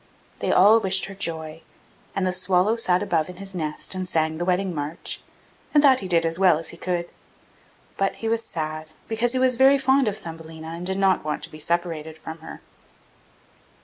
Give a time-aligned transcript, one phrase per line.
[0.39, 1.61] They all wished her joy,
[2.15, 5.21] and the swallow sat above in his nest and sang the wedding march,
[5.75, 7.07] and that he did as well as he could;
[7.97, 11.43] but he was sad, because he was very fond of Thumbelina and did not want
[11.43, 12.61] to be separated from her.